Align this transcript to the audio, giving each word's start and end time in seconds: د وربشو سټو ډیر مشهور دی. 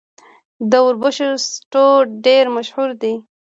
د 0.69 0.73
وربشو 0.85 1.29
سټو 1.49 1.85
ډیر 2.25 2.45
مشهور 2.55 2.89
دی. 3.01 3.15